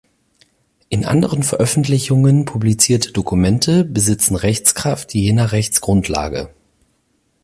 [0.89, 6.49] In anderen Veröffentlichungen publizierte Dokumente besitzen Rechtskraft je nach Rechtsgrundlage.